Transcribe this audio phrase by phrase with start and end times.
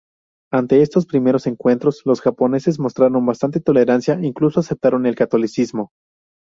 [0.51, 5.91] Ante estos primeros encuentros, los japoneses mostraron bastante tolerancia, incluso aceptando el catolicismo.